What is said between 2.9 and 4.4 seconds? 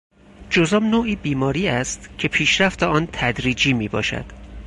تدریجی میباشد.